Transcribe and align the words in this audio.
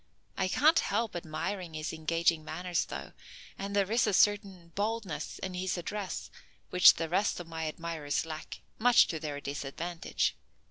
I 0.35 0.47
can't 0.47 0.79
help 0.79 1.15
admiring 1.15 1.75
his 1.75 1.93
engaging 1.93 2.43
manners, 2.43 2.85
though, 2.85 3.13
and 3.55 3.75
there 3.75 3.91
is 3.91 4.07
a 4.07 4.15
certain 4.15 4.69
boldness 4.73 5.37
in 5.37 5.53
his 5.53 5.77
address 5.77 6.31
which 6.71 6.95
the 6.95 7.07
rest 7.07 7.39
of 7.39 7.45
my 7.47 7.65
admirers 7.67 8.25
lack, 8.25 8.61
much 8.79 9.05
to 9.09 9.19
their 9.19 9.39
disadvantage. 9.39 10.35